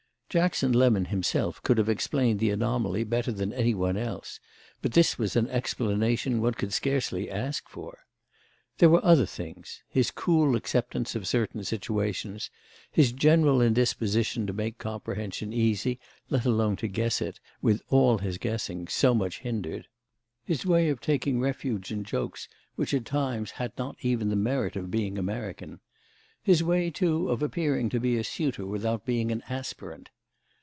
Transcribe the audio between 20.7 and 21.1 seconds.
of